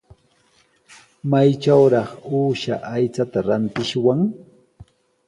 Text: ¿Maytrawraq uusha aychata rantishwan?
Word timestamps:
¿Maytrawraq 1.31 2.09
uusha 2.37 2.75
aychata 2.93 3.39
rantishwan? 3.47 4.19